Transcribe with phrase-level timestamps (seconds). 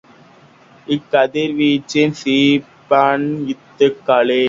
[0.87, 4.39] இக்கதிர்வீச்சின் சிப்பம் இத்துகளே.